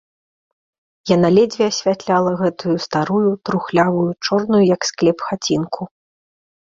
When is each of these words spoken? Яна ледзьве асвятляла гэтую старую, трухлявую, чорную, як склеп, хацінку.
Яна 1.15 1.29
ледзьве 1.35 1.65
асвятляла 1.73 2.31
гэтую 2.41 2.75
старую, 2.87 3.29
трухлявую, 3.51 4.09
чорную, 4.29 4.63
як 4.75 4.81
склеп, 4.93 5.17
хацінку. 5.29 5.81